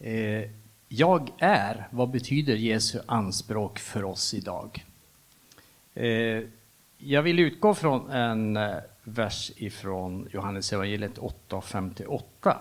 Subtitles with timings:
[0.00, 0.50] Eh,
[0.88, 4.84] jag är, vad betyder Jesu anspråk för oss idag?
[5.94, 6.42] Eh,
[6.98, 12.56] jag vill utgå från en eh, vers ifrån Johannes evangeliet 8.58.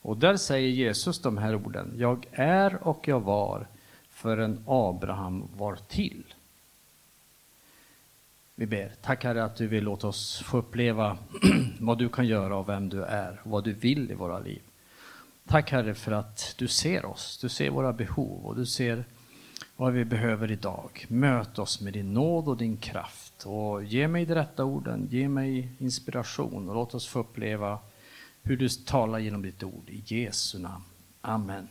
[0.00, 1.94] Och där säger Jesus de här orden.
[1.96, 3.66] Jag är och jag var
[4.10, 6.24] förrän Abraham var till.
[8.54, 8.92] Vi ber.
[9.02, 11.18] Tack Herre att du vill låta oss få uppleva
[11.80, 14.62] vad du kan göra och vem du är, vad du vill i våra liv.
[15.48, 19.04] Tack Herre för att du ser oss, du ser våra behov och du ser
[19.76, 21.06] vad vi behöver idag.
[21.08, 25.28] Möt oss med din nåd och din kraft och ge mig de rätta orden, ge
[25.28, 27.78] mig inspiration och låt oss få uppleva
[28.42, 29.90] hur du talar genom ditt ord.
[29.90, 30.84] I Jesu namn.
[31.20, 31.68] Amen.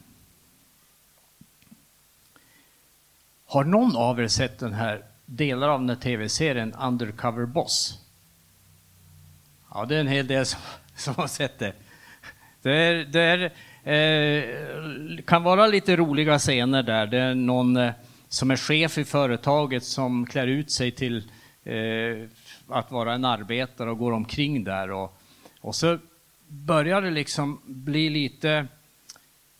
[3.45, 7.99] Har någon av er sett den här delar av den här tv-serien Undercover Boss?
[9.73, 10.59] Ja, det är en hel del som,
[10.95, 11.73] som har sett det.
[12.67, 13.51] Det, är, det är,
[13.93, 17.07] eh, kan vara lite roliga scener där.
[17.07, 17.91] Det är någon eh,
[18.27, 21.17] som är chef i företaget som klär ut sig till
[21.63, 22.27] eh,
[22.67, 24.91] att vara en arbetare och går omkring där.
[24.91, 25.21] Och,
[25.61, 25.97] och så
[26.47, 28.67] börjar det liksom bli lite,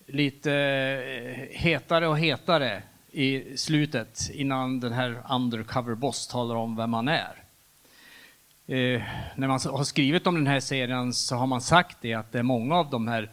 [0.07, 6.89] lite eh, hetare och hetare i slutet innan den här undercover boss talar om vem
[6.89, 7.46] man är.
[8.69, 9.01] Eh,
[9.35, 12.39] när man har skrivit om den här serien så har man sagt det att det
[12.39, 13.31] är många av de här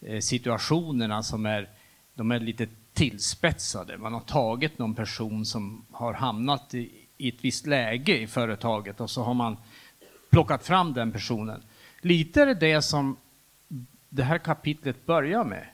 [0.00, 1.68] eh, situationerna som är,
[2.14, 3.98] de är lite tillspetsade.
[3.98, 9.00] Man har tagit någon person som har hamnat i, i ett visst läge i företaget
[9.00, 9.56] och så har man
[10.30, 11.62] plockat fram den personen.
[12.00, 13.16] Lite är det det som
[14.08, 15.66] det här kapitlet börjar med,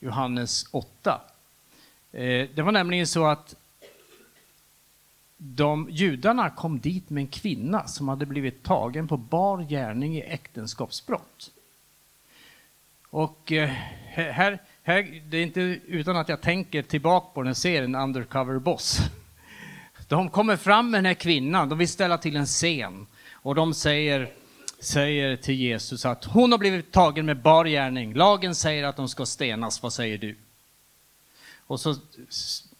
[0.00, 1.20] Johannes 8.
[2.12, 3.54] Eh, det var nämligen så att
[5.42, 10.22] de, judarna kom dit med en kvinna som hade blivit tagen på bar gärning i
[10.22, 11.50] äktenskapsbrott.
[13.10, 13.68] Och eh,
[14.08, 18.98] här, här, det är inte utan att jag tänker tillbaka på den serien Undercover Boss.
[20.08, 23.74] De kommer fram med den här kvinnan, de vill ställa till en scen och de
[23.74, 24.32] säger,
[24.80, 28.14] säger till Jesus att hon har blivit tagen med bar gärning.
[28.14, 30.36] Lagen säger att de ska stenas, vad säger du?
[31.66, 31.96] Och så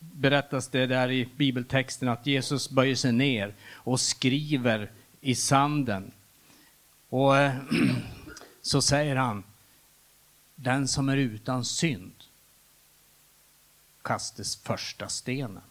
[0.01, 4.91] berättas det där i bibeltexten att Jesus böjer sig ner och skriver
[5.21, 6.13] i sanden.
[7.09, 7.57] Och eh,
[8.63, 9.45] så säger han,
[10.55, 12.13] den som är utan synd
[14.03, 15.63] kastas första stenen.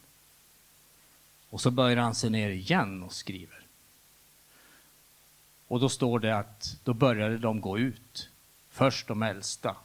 [1.50, 3.60] Och så böjer han sig ner igen och skriver.
[5.68, 8.30] Och då står det att då började de gå ut.
[8.70, 9.76] Först de äldsta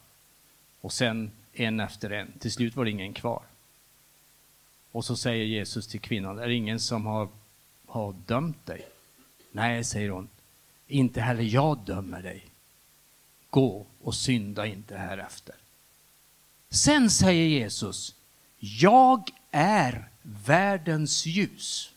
[0.80, 2.32] och sen en efter en.
[2.38, 3.42] Till slut var det ingen kvar.
[4.94, 7.28] Och så säger Jesus till kvinnan, är det ingen som har,
[7.86, 8.88] har dömt dig?
[9.52, 10.28] Nej, säger hon,
[10.86, 12.46] inte heller jag dömer dig.
[13.50, 15.54] Gå och synda inte härefter.
[16.70, 18.14] Sen säger Jesus,
[18.58, 21.93] jag är världens ljus.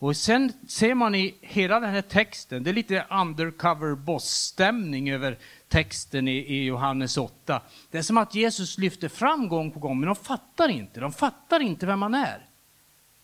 [0.00, 5.38] Och sen ser man i hela den här texten, det är lite undercover boss-stämning över
[5.68, 7.62] texten i, i, Johannes 8.
[7.90, 11.00] Det är som att Jesus lyfter fram gång på gång, men de fattar inte.
[11.00, 12.46] De fattar inte vem han är.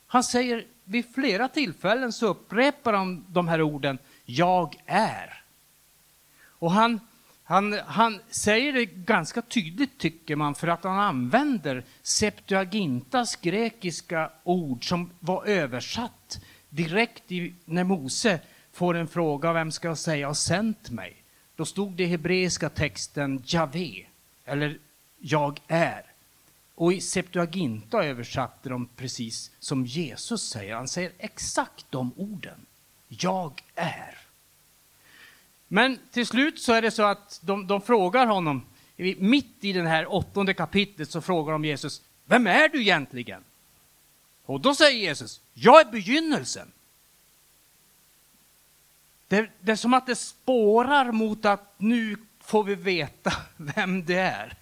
[0.07, 5.43] Han säger vid flera tillfällen så upprepar han de här orden, jag är.
[6.47, 7.01] Och han,
[7.45, 14.89] han, han säger det ganska tydligt tycker man för att han använder Septuagintas grekiska ord
[14.89, 16.41] som var översatt
[16.75, 18.41] direkt i, när Mose
[18.73, 21.17] får en fråga, vem ska jag säga har sänt mig?
[21.57, 24.07] Då stod det i hebreiska texten Javé,
[24.45, 24.79] eller
[25.19, 26.03] jag är.
[26.75, 30.75] Och i Septuaginta översatte de precis som Jesus säger.
[30.75, 32.67] Han säger exakt de orden.
[33.09, 34.19] Jag är.
[35.69, 38.63] Men till slut så är det så att de, de frågar honom,
[39.19, 43.45] mitt i det här åttonde kapitlet så frågar de Jesus, vem är du egentligen?
[44.45, 46.73] Och då säger Jesus, jag är begynnelsen.
[49.29, 54.19] Det, det, är som att det spårar mot att nu får vi veta vem det
[54.19, 54.57] är.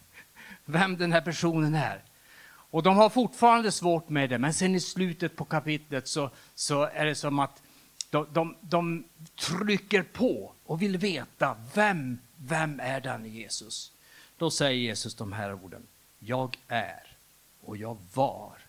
[0.64, 2.02] Vem den här personen är.
[2.44, 6.82] Och de har fortfarande svårt med det, men sen i slutet på kapitlet så, så
[6.82, 7.62] är det som att
[8.10, 9.04] de, de, de
[9.36, 13.92] trycker på och vill veta vem, vem är den Jesus?
[14.36, 15.86] Då säger Jesus de här orden.
[16.18, 17.16] Jag är
[17.60, 18.61] och jag var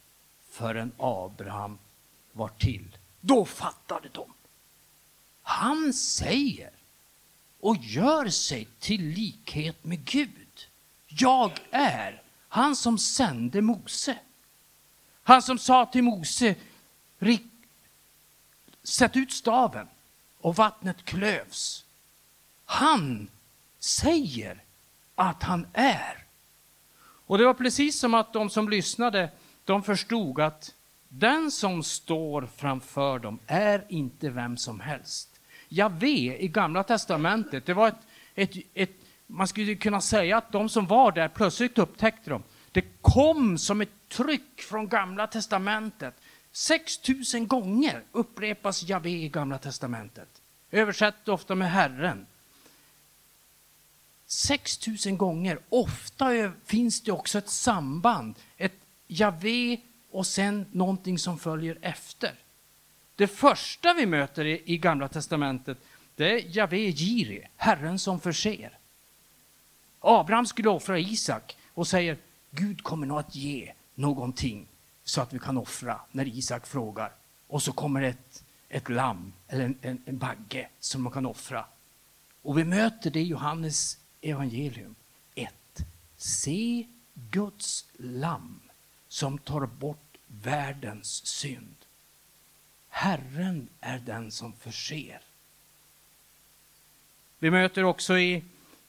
[0.54, 1.78] förrän Abraham
[2.32, 2.98] var till.
[3.22, 4.34] Då fattade de.
[5.42, 6.72] Han säger
[7.60, 10.68] och gör sig till likhet med Gud.
[11.08, 14.18] Jag är han som sände Mose.
[15.24, 16.56] Han som sa till Mose,
[18.84, 19.88] sätt ut staven
[20.38, 21.86] och vattnet klövs.
[22.66, 23.28] Han
[23.80, 24.64] säger
[25.16, 26.26] att han är
[27.26, 29.30] Och det var precis som att de som lyssnade,
[29.66, 30.74] de förstod att
[31.08, 35.30] den som står framför dem är inte vem som helst.
[35.70, 37.96] Javé i Gamla Testamentet, det var ett,
[38.36, 38.92] ett, ett,
[39.28, 42.44] man skulle kunna säga att de som var där plötsligt upptäckte dem.
[42.72, 46.16] det kom som ett tryck från Gamla Testamentet.
[46.52, 50.30] 6000 gånger upprepas Javé i Gamla Testamentet.
[50.72, 52.26] Översatt ofta med Herren.
[54.26, 55.60] 6000 gånger.
[55.70, 58.36] Ofta finns det också ett samband.
[58.58, 59.78] Ett Javé
[60.12, 62.32] och sen någonting som följer efter.
[63.16, 65.78] Det första vi möter i, Gamla Testamentet
[66.16, 68.78] det är Javé Jire, Herren som förser.
[70.00, 72.18] Abraham skulle offra Isak och säger
[72.52, 74.68] Gud kommer nog att ge någonting
[75.04, 77.12] så att vi kan offra när Isak frågar.
[77.48, 81.66] Och så kommer ett, ett lamm eller en, en, en bagge som man kan offra.
[82.42, 84.96] Och vi möter det i Johannes evangelium
[85.36, 85.54] 1.
[86.18, 88.60] Se Guds lamm
[89.14, 91.76] som tar bort världens synd.
[92.90, 95.20] Herren är den som förser.
[97.40, 98.44] Vi möter också i,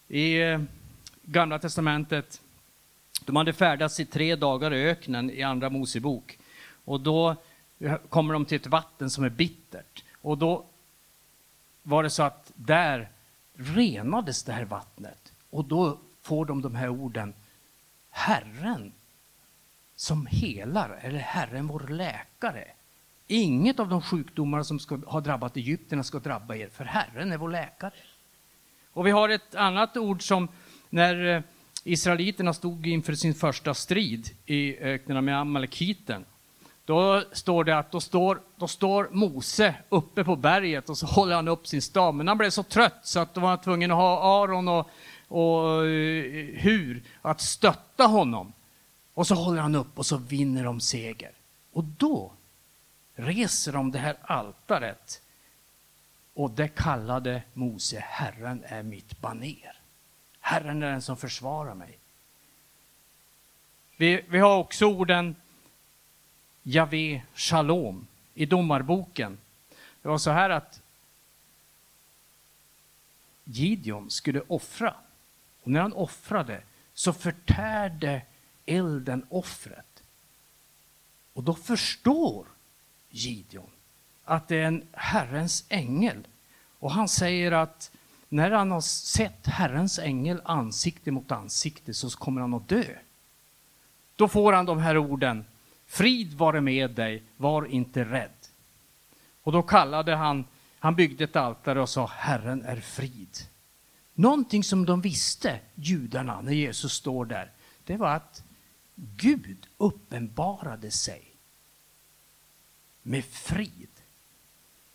[0.08, 0.62] i eh,
[1.22, 2.40] Gamla testamentet,
[3.24, 6.38] de hade färdats i tre dagar i öknen i Andra Mosebok.
[6.84, 7.36] Och då
[8.08, 10.04] kommer de till ett vatten som är bittert.
[10.20, 10.64] Och då
[11.82, 13.08] var det så att där
[13.54, 15.32] renades det här vattnet.
[15.50, 17.34] Och då får de de här orden,
[18.10, 18.92] Herren
[20.04, 22.64] som helar, eller Herren vår läkare.
[23.26, 27.38] Inget av de sjukdomar som ska, har drabbat Egypten ska drabba er, för Herren är
[27.38, 27.92] vår läkare.
[28.92, 30.48] Och vi har ett annat ord som
[30.90, 31.42] när eh,
[31.84, 36.24] Israeliterna stod inför sin första strid i öknarna med Amalekiten.
[36.84, 41.34] Då står det att då står, då står Mose uppe på berget och så håller
[41.34, 42.14] han upp sin stav.
[42.14, 44.90] Men han blev så trött så att då var tvungen att ha Aron och,
[45.28, 48.52] och eh, Hur att stötta honom.
[49.14, 51.32] Och så håller han upp och så vinner de seger.
[51.72, 52.32] Och då
[53.14, 55.22] reser de det här altaret
[56.34, 59.81] och det kallade Mose Herren är mitt baner.
[60.40, 61.99] Herren är den som försvarar mig.
[63.96, 65.37] Vi, vi har också orden
[66.62, 69.38] Javé Shalom i domarboken.
[70.02, 70.82] Det var så här att
[73.44, 74.94] Gideon skulle offra.
[75.62, 76.62] Och när han offrade
[76.94, 78.22] så förtärde
[78.66, 80.02] elden offret.
[81.32, 82.46] Och då förstår
[83.11, 83.70] Gideon
[84.25, 86.26] att det är en Herrens ängel.
[86.78, 87.90] Och han säger att
[88.28, 92.84] när han har sett Herrens ängel ansikte mot ansikte så kommer han att dö.
[94.16, 95.44] Då får han de här orden.
[95.87, 98.31] Frid vare med dig, var inte rädd.
[99.43, 100.44] Och då kallade han,
[100.78, 103.38] han byggde ett altare och sa Herren är frid.
[104.14, 107.50] Någonting som de visste, judarna, när Jesus står där,
[107.84, 108.43] det var att
[108.94, 111.23] Gud uppenbarade sig
[113.02, 113.88] med frid.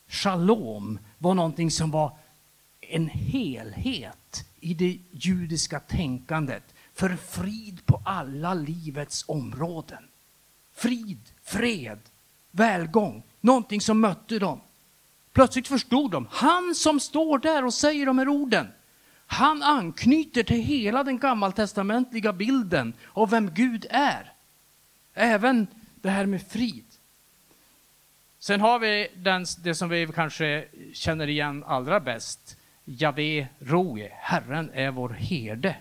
[0.07, 2.17] Shalom var någonting som var
[2.81, 10.03] en helhet i det judiska tänkandet för frid på alla livets områden.
[10.73, 11.99] Frid, fred,
[12.51, 14.61] välgång, någonting som mötte dem.
[15.33, 18.67] Plötsligt förstod de, han som står där och säger de här orden,
[19.31, 24.33] han anknyter till hela den gammaltestamentliga bilden av vem Gud är.
[25.13, 26.85] Även det här med frid.
[28.39, 32.57] Sen har vi den, det som vi kanske känner igen allra bäst.
[32.85, 35.75] Javé Roe, Herren är vår herde.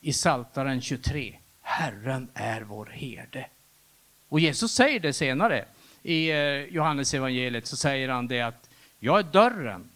[0.00, 3.46] I Saltaren 23, Herren är vår herde.
[4.28, 5.64] Och Jesus säger det senare
[6.02, 9.88] i eh, Johannes evangeliet så säger han det att jag är dörren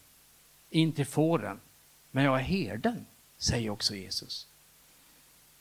[0.70, 1.61] in till fåren,
[2.16, 3.06] men jag är herden,
[3.38, 4.46] säger också Jesus.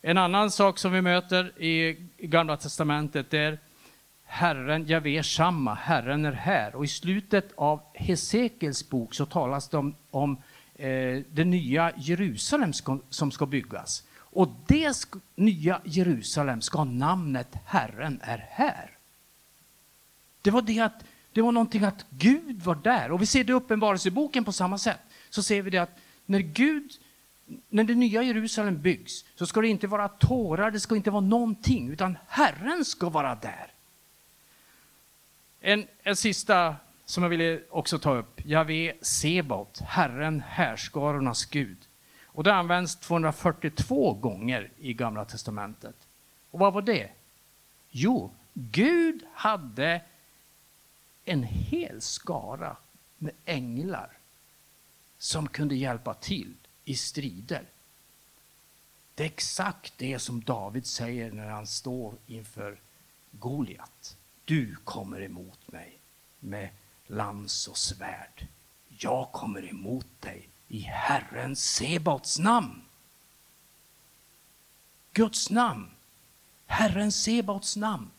[0.01, 3.59] En annan sak som vi möter i Gamla Testamentet är
[4.23, 6.75] Herren, Javé samma, Herren är här.
[6.75, 10.37] Och i slutet av Hesekels bok så talas det om, om
[10.75, 14.03] eh, det nya Jerusalem ska, som ska byggas.
[14.17, 18.89] Och det sk nya Jerusalem ska ha namnet Herren är här.
[20.41, 23.11] Det var det att det var någonting att Gud var där.
[23.11, 24.99] Och vi ser det i Uppenbarelseboken på samma sätt.
[25.29, 26.91] Så ser vi det att när Gud,
[27.69, 31.21] när det nya Jerusalem byggs så ska det inte vara tårar, det ska inte vara
[31.21, 33.71] någonting, utan Herren ska vara där.
[35.59, 38.41] En, en sista som jag ville också ta upp.
[38.45, 41.77] Javé Sebot, Herren härskarornas Gud.
[42.25, 45.95] Och det används 242 gånger i Gamla Testamentet.
[46.51, 47.09] Och vad var det?
[47.89, 50.01] Jo, Gud hade
[51.25, 52.75] en hel skara
[53.17, 54.09] med änglar
[55.25, 56.53] som kunde hjälpa till
[56.83, 57.63] i strider.
[59.15, 62.77] Det är exakt det som David säger när han står inför
[63.31, 64.17] Goliat.
[64.45, 65.99] Du kommer emot mig
[66.39, 66.69] med
[67.07, 68.47] lans och svärd.
[68.87, 72.81] Jag kommer emot dig i Herren Sebaots namn.
[75.13, 75.89] Guds namn.
[76.65, 78.11] Herren Sebaots namn.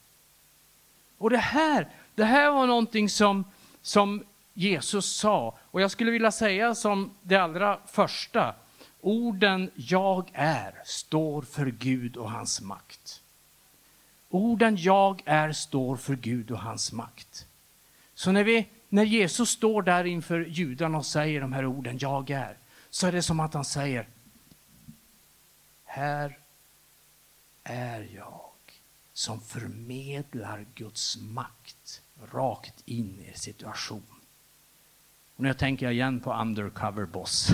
[1.18, 3.44] Och det här, det här var någonting som,
[3.82, 5.58] som Jesus sa.
[5.76, 8.54] Och jag skulle vilja säga som det allra första.
[9.00, 13.22] Orden jag är står för Gud och hans makt.
[14.28, 17.46] Orden jag är står för Gud och hans makt.
[18.14, 22.30] Så när, vi, när Jesus står där inför judarna och säger de här orden, jag
[22.30, 22.58] är,
[22.90, 24.08] så är det som att han säger,
[25.84, 26.38] här
[27.64, 28.50] är jag
[29.12, 32.02] som förmedlar Guds makt
[32.32, 34.15] rakt in i er situation.
[35.36, 37.50] Och nu tänker jag igen på Undercover Boss.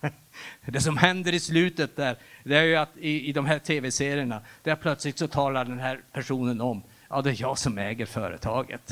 [0.66, 4.40] Det som händer i slutet där, det är ju att i, i de här tv-serierna,
[4.62, 8.90] där plötsligt så talar den här personen om, ja det är jag som äger företaget.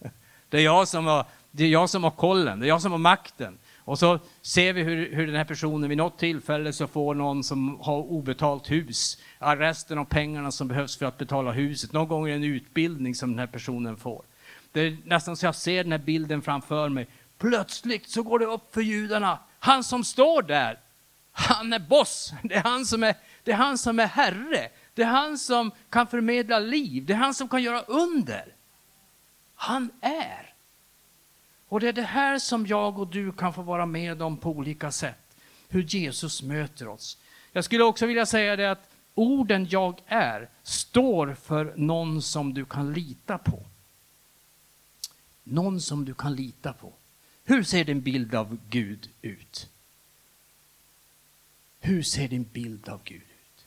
[0.48, 2.92] Det är jag som har, det är jag som har kollen, det är jag som
[2.92, 3.58] har makten.
[3.78, 7.44] Och så ser vi hur, hur den här personen vid något tillfälle så får någon
[7.44, 11.92] som har obetalt hus, resten av pengarna som behövs för att betala huset.
[11.92, 14.22] Någon gång är det en utbildning som den här personen får.
[14.72, 17.06] Det är nästan så jag ser den här bilden framför mig.
[17.38, 19.38] Plötsligt så går det upp för judarna.
[19.58, 20.80] Han som står där,
[21.32, 22.32] han är boss.
[22.42, 24.68] Det är han som är, det är, han som är herre.
[24.94, 27.04] Det är han som kan förmedla liv.
[27.06, 28.54] Det är han som kan göra under.
[29.54, 30.54] Han är.
[31.68, 34.50] Och det är det här som jag och du kan få vara med om på
[34.50, 35.36] olika sätt.
[35.68, 37.18] Hur Jesus möter oss.
[37.52, 42.64] Jag skulle också vilja säga det att orden jag är står för någon som du
[42.64, 43.62] kan lita på.
[45.42, 46.92] Någon som du kan lita på.
[47.44, 49.70] Hur ser din bild av Gud ut?
[51.80, 53.64] Hur ser din bild av Gud ut?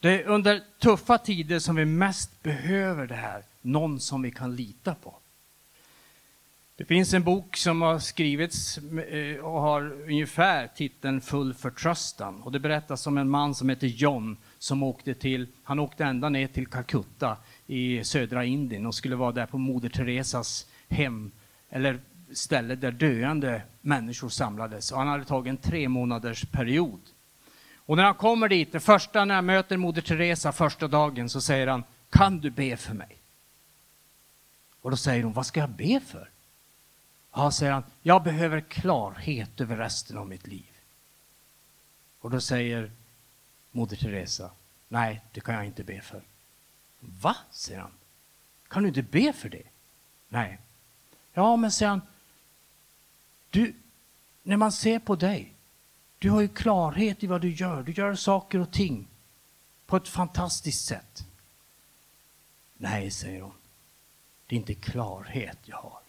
[0.00, 4.56] Det är under tuffa tider som vi mest behöver det här, någon som vi kan
[4.56, 5.14] lita på.
[6.76, 12.42] Det finns en bok som har skrivits eh, och har ungefär titeln Full förtröstan.
[12.42, 16.28] Och det berättas om en man som heter John som åkte till, han åkte ända
[16.28, 17.36] ner till Calcutta
[17.66, 21.30] i södra Indien och skulle vara där på Moder Teresas hem,
[21.70, 22.00] eller
[22.32, 24.92] ställe där döende människor samlades.
[24.92, 27.00] Och han hade tagit en tre månaders period.
[27.76, 31.40] Och när han kommer dit, det första när han möter Moder Teresa första dagen, så
[31.40, 33.18] säger han, kan du be för mig?
[34.80, 36.30] Och då säger hon, vad ska jag be för?
[37.32, 40.70] Ja, säger han, jag behöver klarhet över resten av mitt liv.
[42.20, 42.90] Och då säger
[43.70, 44.50] Moder Teresa,
[44.88, 46.22] nej, det kan jag inte be för.
[47.00, 47.36] Va?
[47.50, 47.90] säger han.
[48.68, 49.62] Kan du inte be för det?
[50.28, 50.58] Nej.
[51.32, 52.00] Ja, men säger han,
[53.50, 53.74] du,
[54.42, 55.52] när man ser på dig,
[56.18, 57.82] du har ju klarhet i vad du gör.
[57.82, 59.08] Du gör saker och ting
[59.86, 61.26] på ett fantastiskt sätt.
[62.76, 63.52] Nej, säger hon.
[64.46, 66.02] Det är inte klarhet jag har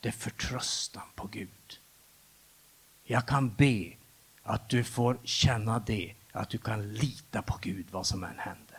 [0.00, 1.80] det är förtröstan på Gud.
[3.04, 3.92] Jag kan be
[4.42, 8.69] att du får känna det, att du kan lita på Gud vad som än händer.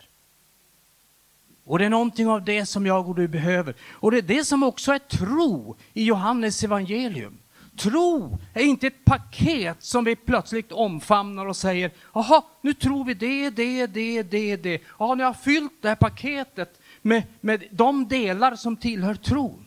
[1.64, 3.74] Och det är någonting av det som jag och du behöver.
[3.92, 7.38] Och det är det som också är tro i Johannes evangelium.
[7.76, 13.14] Tro är inte ett paket som vi plötsligt omfamnar och säger, jaha, nu tror vi
[13.14, 14.82] det, det, det, det, det.
[14.98, 19.64] Ja, nu har jag fyllt det här paketet med, med de delar som tillhör tron.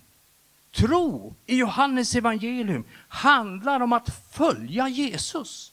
[0.75, 5.71] Tro i Johannes evangelium handlar om att följa Jesus.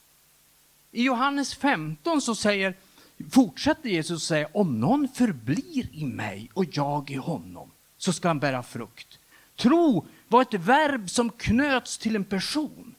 [0.93, 2.75] I Johannes 15 så säger,
[3.31, 8.39] fortsätter Jesus säga, om någon förblir i mig och jag i honom så ska han
[8.39, 9.19] bära frukt.
[9.57, 12.95] Tro var ett verb som knöts till en person.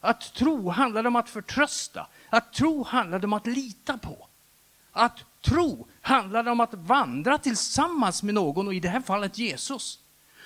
[0.00, 2.06] Att tro handlade om att förtrösta.
[2.30, 4.28] Att tro handlade om att lita på.
[4.92, 9.98] Att tro handlade om att vandra tillsammans med någon och i det här fallet Jesus.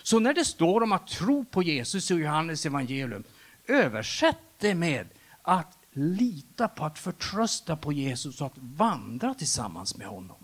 [0.02, 3.24] Så när det står om att tro på Jesus i Johannes evangelium,
[3.66, 5.08] översätt det med
[5.42, 10.36] att lita på, att förtrösta på Jesus och att vandra tillsammans med honom.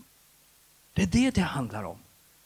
[0.93, 1.97] Det är det det handlar om.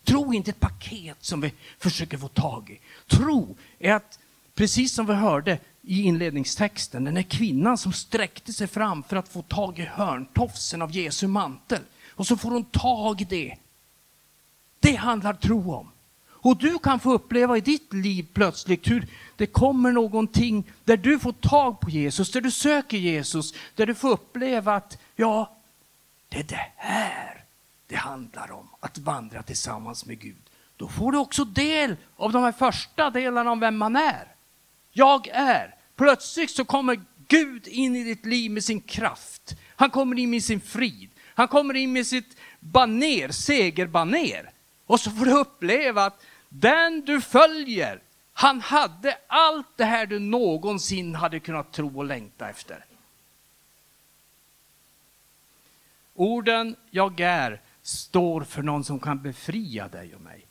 [0.03, 2.79] Tro är inte ett paket som vi försöker få tag i.
[3.07, 4.19] Tro är att,
[4.55, 9.29] precis som vi hörde i inledningstexten, den är kvinnan som sträckte sig fram för att
[9.29, 11.81] få tag i hörntofsen av Jesu mantel.
[12.09, 13.57] Och så får hon tag i det.
[14.79, 15.91] Det handlar tro om.
[16.41, 21.19] Och du kan få uppleva i ditt liv plötsligt hur det kommer någonting där du
[21.19, 25.57] får tag på Jesus, där du söker Jesus, där du får uppleva att ja,
[26.29, 27.43] det är det här
[27.87, 30.49] det handlar om, att vandra tillsammans med Gud.
[30.77, 34.27] Då får du också del av de här första delarna om vem man är.
[34.91, 35.75] Jag är.
[35.95, 39.55] Plötsligt så kommer Gud in i ditt liv med sin kraft.
[39.75, 41.09] Han kommer in med sin frid.
[41.21, 44.49] Han kommer in med sitt baner, segerbaner.
[44.89, 47.99] Och så får du uppleva att den du följer,
[48.33, 52.85] han hade allt det här du någonsin hade kunnat tro och längta efter.
[56.13, 60.45] Orden jag är står för någon som kan befria dig och mig.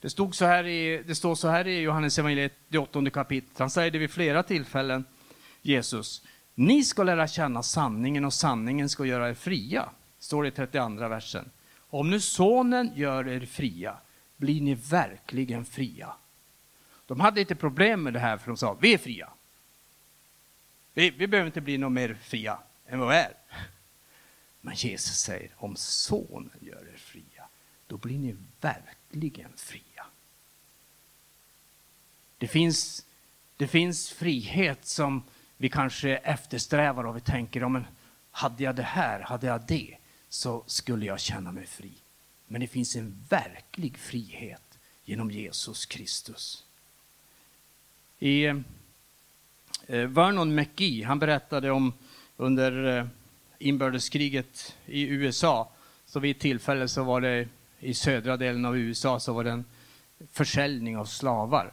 [0.00, 3.58] Det, stod så här i, det står så här i Johannes evangeliet, det åttonde kapitlet.
[3.58, 5.04] Han säger det vid flera tillfällen,
[5.62, 6.22] Jesus.
[6.54, 9.88] Ni ska lära känna sanningen och sanningen ska göra er fria.
[10.18, 11.50] Står det i 32 versen.
[11.90, 13.96] Om nu sonen gör er fria
[14.36, 16.14] blir ni verkligen fria.
[17.06, 19.30] De hade inte problem med det här för de sa, vi är fria.
[20.94, 23.32] Vi, vi behöver inte bli någon mer fria än vad vi är.
[24.60, 27.44] Men Jesus säger, om sonen gör er fria,
[27.86, 30.06] då blir ni verkligen fria.
[32.38, 33.06] Det finns,
[33.56, 35.22] det finns frihet som
[35.56, 37.86] vi kanske eftersträvar och vi tänker, ja, men
[38.30, 39.96] hade jag det här, hade jag det,
[40.28, 41.92] så skulle jag känna mig fri.
[42.46, 46.64] Men det finns en verklig frihet genom Jesus Kristus.
[48.18, 48.58] I eh,
[49.86, 51.92] Vernon McGee, han berättade om
[52.36, 53.06] under eh,
[53.58, 55.70] inbördeskriget i USA,
[56.06, 57.48] så vid ett tillfälle så var det
[57.80, 59.64] i södra delen av USA så var det en
[60.32, 61.72] försäljning av slavar.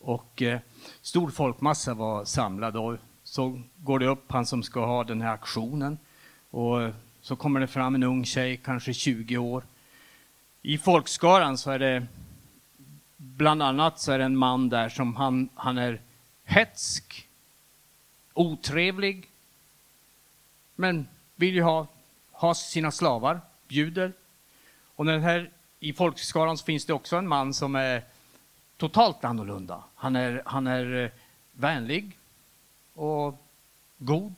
[0.00, 0.60] Och eh,
[1.00, 5.32] stor folkmassa var samlad och så går det upp han som ska ha den här
[5.32, 5.98] aktionen.
[6.50, 6.90] Och
[7.22, 9.64] så kommer det fram en ung tjej, kanske 20 år.
[10.62, 12.06] I folkskaran så är det
[13.16, 16.00] bland annat så är det en man där som han, han är
[16.44, 17.28] hetsk,
[18.34, 19.28] otrevlig,
[20.74, 21.86] men vill ju ha,
[22.32, 24.12] ha sina slavar, bjuder.
[24.96, 25.50] Och den här,
[25.80, 28.04] i folkskaran så finns det också en man som är
[28.76, 29.84] totalt annorlunda.
[29.94, 31.10] Han är, han är eh,
[31.52, 32.18] vänlig
[32.94, 33.38] och
[33.98, 34.34] god.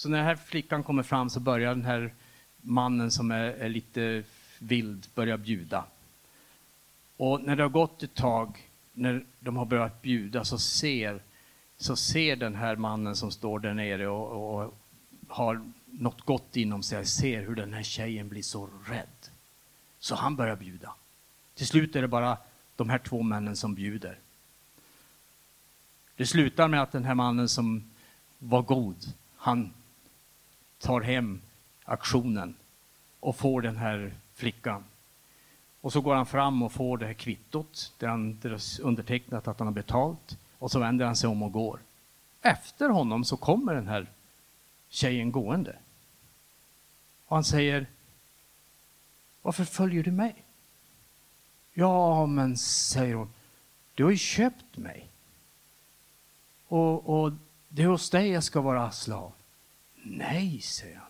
[0.00, 2.14] Så när den här flickan kommer fram så börjar den här
[2.60, 4.22] mannen som är, är lite
[4.58, 5.84] vild börja bjuda.
[7.16, 11.22] Och när det har gått ett tag, när de har börjat bjuda, så ser,
[11.76, 14.78] så ser den här mannen som står där nere och, och
[15.28, 19.30] har något gott inom sig, ser hur den här tjejen blir så rädd.
[19.98, 20.94] Så han börjar bjuda.
[21.54, 22.38] Till slut är det bara
[22.76, 24.18] de här två männen som bjuder.
[26.16, 27.90] Det slutar med att den här mannen som
[28.38, 28.96] var god,
[29.36, 29.72] han
[30.80, 31.40] tar hem
[31.84, 32.54] aktionen
[33.20, 34.84] och får den här flickan.
[35.80, 38.40] Och så går han fram och får det här kvittot där han
[38.80, 41.80] undertecknat att han har betalt och så vänder han sig om och går.
[42.42, 44.06] Efter honom så kommer den här
[44.88, 45.76] tjejen gående.
[47.26, 47.86] Och han säger,
[49.42, 50.34] varför följer du mig?
[51.72, 53.32] Ja, men säger hon,
[53.94, 55.06] du har ju köpt mig.
[56.68, 57.32] Och, och
[57.68, 59.32] det är hos dig jag ska vara slav.
[60.02, 61.06] Nej, säger han.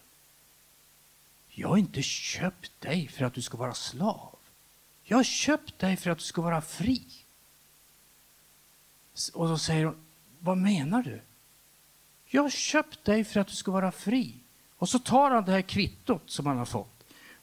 [1.48, 4.38] Jag har inte köpt dig för att du ska vara slav.
[5.03, 7.03] Jag har köpt dig för att du ska vara fri.
[9.35, 9.96] Och då säger hon,
[10.38, 11.20] vad menar du?
[12.26, 14.35] Jag har köpt dig för att du ska vara fri.
[14.76, 17.00] Och så tar han det här kvittot som han har fått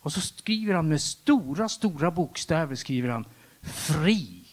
[0.08, 3.26] och så skriver han med stora, stora bokstäver skriver han
[3.62, 4.44] fri.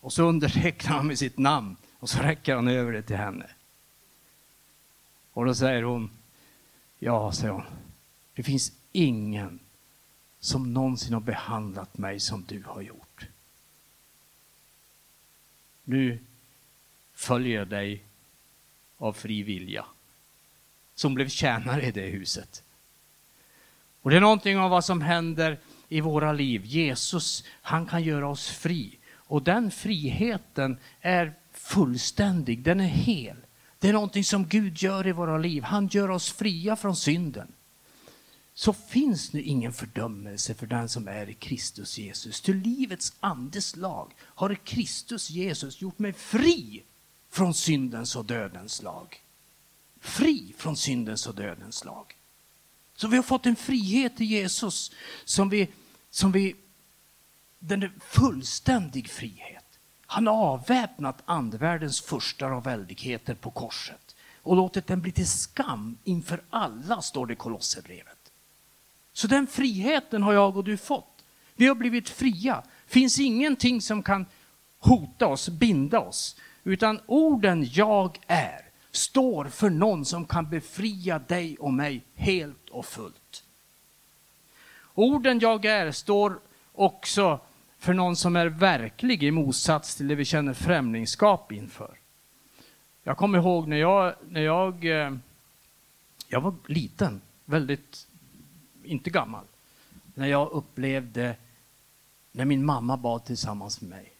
[0.00, 3.46] Och så undertecknar han med sitt namn och så räcker han över det till henne.
[5.32, 6.10] Och då säger hon,
[7.04, 7.64] ja, säger hon,
[8.34, 9.58] det finns ingen
[10.40, 13.26] som någonsin har behandlat mig som du har gjort.
[15.84, 16.18] Nu
[17.14, 18.02] följer jag dig
[18.98, 19.84] av fri vilja.
[20.94, 22.62] Som blev tjänare i det huset.
[24.02, 26.64] Och det är någonting av vad som händer i våra liv.
[26.64, 28.98] Jesus, han kan göra oss fri.
[29.12, 33.36] Och den friheten är fullständig, den är hel.
[33.82, 35.62] Det är någonting som Gud gör i våra liv.
[35.62, 37.52] Han gör oss fria från synden.
[38.54, 42.40] Så finns nu ingen fördömelse för den som är i Kristus Jesus.
[42.40, 46.82] Till livets andes lag har Kristus Jesus gjort mig fri
[47.30, 49.20] från syndens och dödens lag.
[50.00, 52.16] Fri från syndens och dödens lag.
[52.96, 54.92] Så vi har fått en frihet i Jesus
[55.24, 55.68] som vi,
[56.10, 56.56] som vi,
[57.58, 59.61] den är fullständig frihet.
[60.12, 65.98] Han har avväpnat andevärldens furstar och väldigheter på korset och låtit den bli till skam
[66.04, 68.32] inför alla, står det i Kolosserbrevet.
[69.12, 71.24] Så den friheten har jag och du fått.
[71.54, 72.62] Vi har blivit fria.
[72.86, 74.26] finns ingenting som kan
[74.78, 76.36] hota oss, binda oss.
[76.64, 82.86] Utan orden jag är står för någon som kan befria dig och mig helt och
[82.86, 83.44] fullt.
[84.94, 86.40] Orden jag är står
[86.72, 87.40] också
[87.82, 91.98] för någon som är verklig i motsats till det vi känner främlingskap inför.
[93.02, 95.16] Jag kommer ihåg när jag, när jag, eh,
[96.28, 98.08] jag var liten, väldigt,
[98.84, 99.44] inte gammal,
[100.14, 101.36] när jag upplevde
[102.32, 104.12] när min mamma bad tillsammans med mig.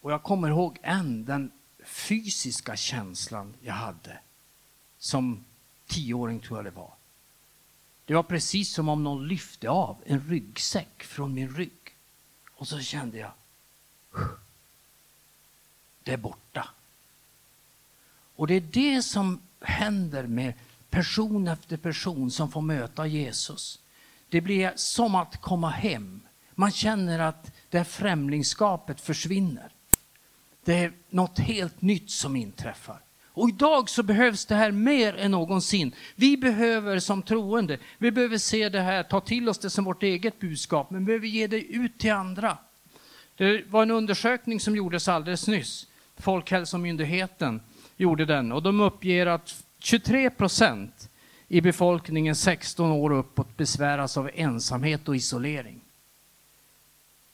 [0.00, 1.50] Och jag kommer ihåg än den
[1.84, 4.18] fysiska känslan jag hade
[4.98, 5.44] som
[5.86, 6.92] tioåring tror jag det var.
[8.04, 11.81] Det var precis som om någon lyfte av en ryggsäck från min rygg.
[12.62, 13.30] Och så kände jag,
[16.02, 16.68] det är borta.
[18.36, 20.54] Och det är det som händer med
[20.90, 23.78] person efter person som får möta Jesus.
[24.28, 26.20] Det blir som att komma hem.
[26.54, 29.68] Man känner att det främlingskapet försvinner.
[30.64, 33.00] Det är något helt nytt som inträffar.
[33.34, 35.94] Och idag så behövs det här mer än någonsin.
[36.14, 40.02] Vi behöver som troende, vi behöver se det här, ta till oss det som vårt
[40.02, 42.58] eget budskap, men vi behöver ge det ut till andra.
[43.36, 45.86] Det var en undersökning som gjordes alldeles nyss.
[46.16, 47.60] Folkhälsomyndigheten
[47.96, 51.10] gjorde den och de uppger att 23 procent
[51.48, 55.80] i befolkningen 16 år och uppåt besväras av ensamhet och isolering.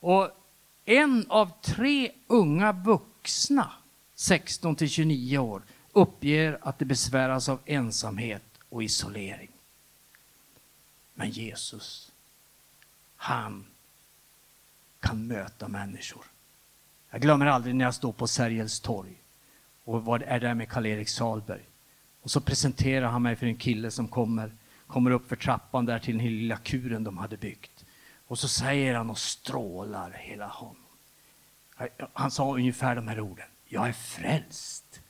[0.01, 0.31] Och
[0.85, 3.71] en av tre unga vuxna
[4.15, 5.63] 16 till 29 år
[6.01, 9.51] uppger att de besväras av ensamhet och isolering.
[11.15, 12.13] Men Jesus,
[13.17, 13.67] han
[15.01, 16.25] kan möta människor.
[17.11, 19.23] Jag glömmer aldrig när jag står på Sergels torg
[19.85, 21.63] och vad är där med Karl-Erik Salberg.
[22.23, 24.53] Och så presenterar han mig för en kille som kommer,
[24.87, 27.85] kommer upp för trappan där till den lilla kuren de hade byggt.
[28.27, 30.77] Och så säger han och strålar hela honom.
[32.13, 33.49] Han sa ungefär de här orden.
[33.65, 35.01] Jag är frälst.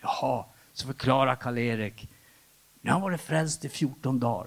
[0.00, 2.08] Jaha, så förklarar Karl-Erik.
[2.80, 4.46] Nu har han varit frälst i 14 dagar.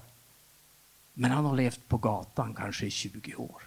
[1.14, 3.62] Men han har levt på gatan kanske i 20 år.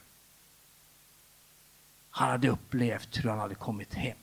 [2.10, 4.18] Han hade upplevt hur han hade kommit hem.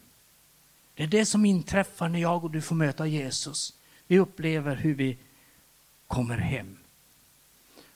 [0.94, 3.74] Det är det som inträffar när jag och du får möta Jesus.
[4.06, 5.18] Vi upplever hur vi
[6.06, 6.78] kommer hem.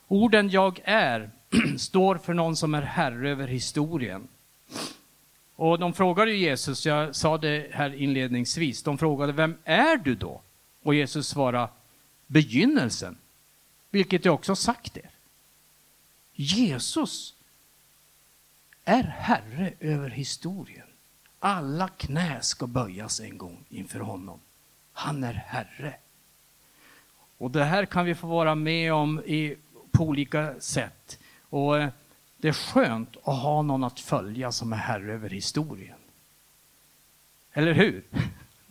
[0.09, 1.31] Orden jag är
[1.79, 4.29] står för någon som är herre över historien.
[5.57, 10.42] Och de frågade Jesus, jag sa det här inledningsvis, de frågade vem är du då?
[10.83, 11.69] Och Jesus svarade
[12.27, 13.19] begynnelsen,
[13.90, 15.11] vilket jag också sagt er.
[16.33, 17.35] Jesus
[18.85, 20.87] är herre över historien.
[21.38, 24.40] Alla knä ska böjas en gång inför honom.
[24.92, 25.95] Han är herre.
[27.38, 29.57] Och det här kan vi få vara med om i,
[29.90, 31.19] på olika sätt.
[31.40, 31.88] Och eh,
[32.47, 35.99] det är skönt att ha någon att följa som är herre över historien.
[37.53, 38.05] Eller hur?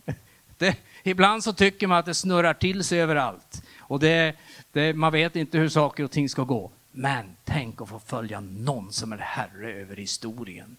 [0.58, 3.62] Det, ibland så tycker man att det snurrar till sig överallt.
[3.78, 4.36] Och det,
[4.72, 6.70] det, man vet inte hur saker och ting ska gå.
[6.92, 10.76] Men tänk att få följa någon som är herre över historien.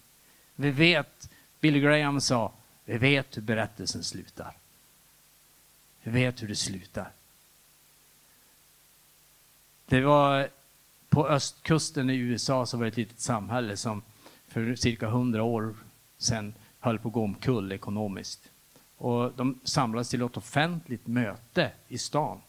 [0.55, 1.29] Vi vet,
[1.59, 2.51] Billy Graham sa,
[2.85, 4.53] vi vet hur berättelsen slutar.
[6.03, 7.11] Vi vet hur det slutar.
[9.85, 10.49] Det var
[11.09, 14.01] på östkusten i USA så var det ett litet samhälle som
[14.47, 15.75] för cirka hundra år
[16.17, 18.49] sedan höll på att gå omkull ekonomiskt.
[18.97, 22.41] Och de samlades till ett offentligt möte i stan.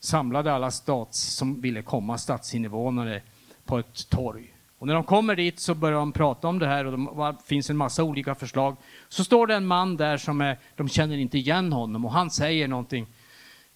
[0.00, 3.22] Samlade alla stats som ville komma, stadsinvånare,
[3.64, 4.54] på ett torg.
[4.78, 7.70] Och när de kommer dit så börjar de prata om det här och det finns
[7.70, 8.76] en massa olika förslag.
[9.08, 12.30] Så står det en man där som är, de känner inte igen honom och han
[12.30, 13.06] säger någonting.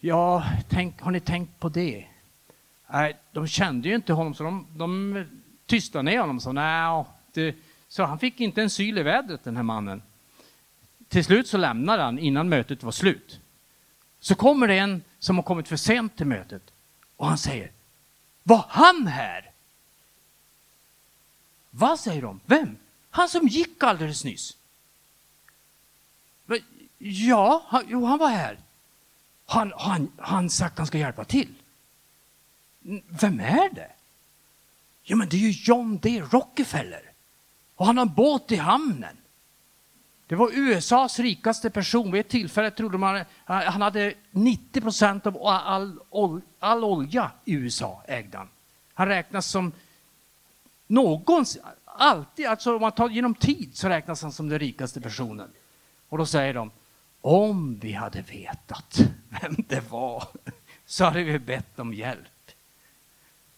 [0.00, 2.04] Ja, tänk, har ni tänkt på det?
[2.90, 5.24] Nej, de kände ju inte honom så de, de
[5.66, 6.40] tystade ner honom.
[6.40, 7.56] Så, nej, det,
[7.88, 10.02] så han fick inte en syl i vädret den här mannen.
[11.08, 13.40] Till slut så lämnade han innan mötet var slut.
[14.20, 16.62] Så kommer det en som har kommit för sent till mötet
[17.16, 17.70] och han säger
[18.42, 19.50] Var han här?
[21.70, 22.40] Vad säger de?
[22.46, 22.76] Vem?
[23.10, 24.56] Han som gick alldeles nyss.
[26.98, 28.58] Ja, han, jo, han var här.
[29.46, 31.54] Han, han, han sagt att han ska hjälpa till.
[33.20, 33.90] Vem är det?
[35.02, 36.22] Ja, men det är ju John D.
[36.30, 37.02] Rockefeller.
[37.74, 39.16] Och han har en båt i hamnen.
[40.26, 42.12] Det var USAs rikaste person.
[42.12, 47.30] Vid ett tillfälle trodde man eh, han hade 90 procent av all, all, all olja
[47.44, 48.48] i USA ägde han.
[48.94, 49.72] Han räknas som
[50.86, 55.50] någons, alltid, alltså om man tar genom tid så räknas han som den rikaste personen.
[56.08, 56.70] Och då säger de,
[57.20, 60.24] om vi hade vetat vem det var
[60.86, 62.37] så hade vi bett om hjälp.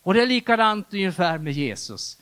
[0.03, 2.19] Och det är likadant ungefär med Jesus.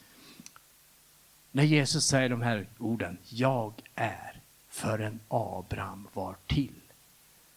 [1.52, 6.80] När Jesus säger de här orden, jag är förrän Abraham var till,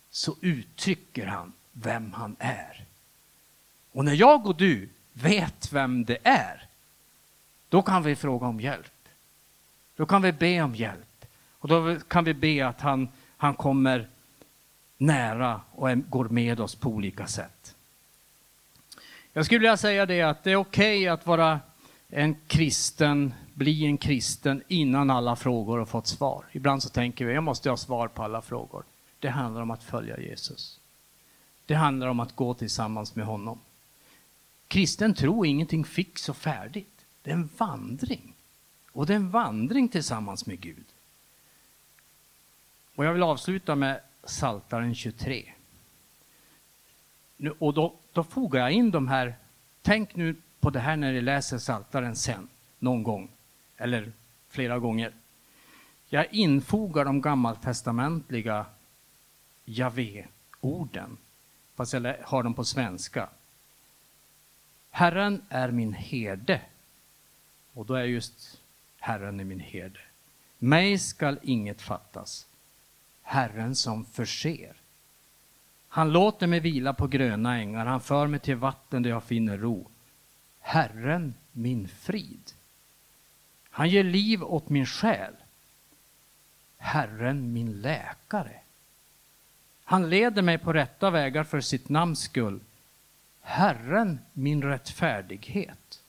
[0.10, 2.86] så uttrycker han vem han är.
[3.92, 6.68] Och när jag och du vet vem det är,
[7.70, 9.08] då kan vi fråga om hjälp.
[9.96, 11.26] Då kan vi be om hjälp.
[11.60, 14.08] Och då kan vi be att han, Han kommer
[14.98, 17.76] nära och går med oss på olika sätt.
[19.34, 21.60] Jag skulle vilja säga det att det är okej okay att vara
[22.10, 26.46] en kristen, bli en kristen innan alla frågor har fått svar.
[26.52, 28.84] Ibland så tänker vi, jag måste ha svar på alla frågor.
[29.20, 30.80] Det handlar om att följa Jesus.
[31.66, 33.60] Det handlar om att gå tillsammans med honom.
[34.68, 37.06] Kristen tro är ingenting fix och färdigt.
[37.22, 38.34] Det är en vandring.
[38.92, 40.86] Och det är en vandring tillsammans med Gud.
[42.96, 45.52] Och jag vill avsluta med Saltaren 23.
[47.38, 49.36] Nu, och då, då fogar jag in de här,
[49.82, 52.48] tänk nu på det här när ni läser Saltaren sen,
[52.80, 53.30] någon gång,
[53.78, 54.12] eller
[54.50, 55.14] flera gånger.
[56.10, 58.66] Jag infogar de gammaltestamentliga
[59.66, 61.18] Javé-orden,
[61.76, 63.30] fast jag har dem på svenska.
[64.92, 66.62] Herren är min herde.
[67.74, 68.62] Och då är just
[69.00, 70.00] Herren är min herde.
[70.58, 72.48] Mig skall inget fattas.
[73.22, 74.81] Herren som förser.
[75.94, 79.58] Han låter mig vila på gröna ängar, han för mig till vatten där jag finner
[79.58, 79.90] ro.
[80.60, 82.52] Herren min frid.
[83.70, 85.34] Han ger liv åt min själ.
[86.78, 88.60] Herren min läkare.
[89.84, 92.60] Han leder mig på rätta vägar för sitt namns skull.
[93.42, 96.02] Herren min rättfärdighet.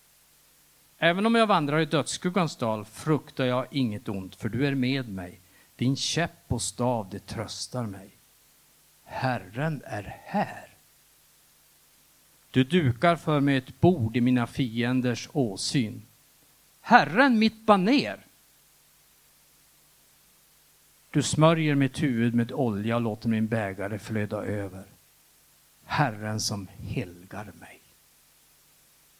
[0.98, 5.08] Även om jag vandrar i dödsskuggans dal fruktar jag inget ont, för du är med
[5.08, 5.40] mig.
[5.76, 8.10] Din käpp och stav, det tröstar mig.
[9.12, 10.68] Herren är här.
[12.50, 16.02] Du dukar för mig ett bord i mina fienders åsyn.
[16.80, 18.26] Herren mitt baner.
[21.10, 24.84] Du smörjer mitt huvud med olja och låter min bägare flöda över.
[25.84, 27.80] Herren som helgar mig.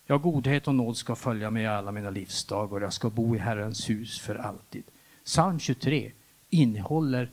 [0.06, 3.38] Ja, godhet och nåd ska följa mig alla mina livsdagar och jag ska bo i
[3.38, 4.84] Herrens hus för alltid.
[5.24, 6.12] Psalm 23
[6.50, 7.30] innehåller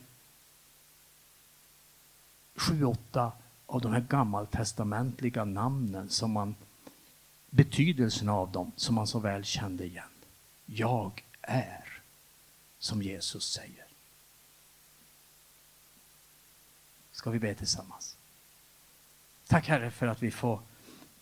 [2.54, 3.32] sju, åtta
[3.66, 6.54] av de här gammaltestamentliga namnen som man,
[7.50, 10.04] betydelsen av dem som man så väl kände igen.
[10.66, 12.02] Jag är,
[12.78, 13.86] som Jesus säger.
[17.12, 18.16] Ska vi be tillsammans?
[19.46, 20.60] Tack Herre för att vi får,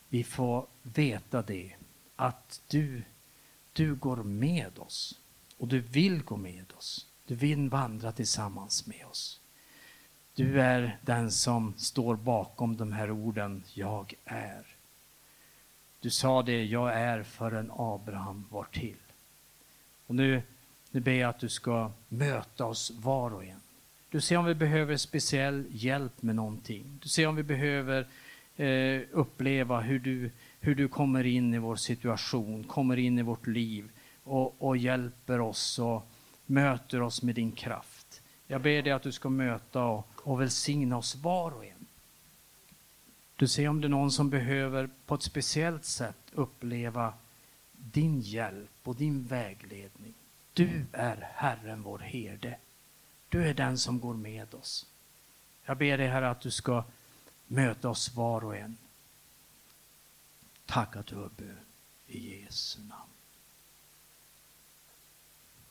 [0.08, 1.74] vi får veta det,
[2.16, 3.02] att du,
[3.72, 5.20] du går med oss
[5.58, 7.06] och du vill gå med oss.
[7.26, 9.38] Du vill vandra tillsammans med oss.
[10.38, 14.66] Du är den som står bakom de här orden, jag är.
[16.01, 18.96] Du sa det, jag är förrän Abraham var till.
[20.07, 20.42] Och nu,
[20.90, 23.61] nu ber jag att du ska möta oss var och en.
[24.11, 26.98] Du ser om vi behöver speciell hjälp med någonting.
[27.03, 28.07] Du ser om vi behöver
[28.57, 33.46] eh, uppleva hur du, hur du kommer in i vår situation, kommer in i vårt
[33.46, 33.90] liv
[34.22, 36.09] och, och hjälper oss och
[36.46, 37.97] möter oss med din kraft.
[38.50, 41.87] Jag ber dig att du ska möta och, och välsigna oss var och en.
[43.37, 47.14] Du ser om det är någon som behöver på ett speciellt sätt uppleva
[47.72, 50.14] din hjälp och din vägledning.
[50.52, 52.58] Du är Herren vår herde.
[53.28, 54.87] Du är den som går med oss.
[55.64, 56.84] Jag ber dig Herre att du ska
[57.46, 58.76] möta oss var och en.
[60.66, 61.58] Tack att du har bön.
[62.06, 63.17] I Jesu namn.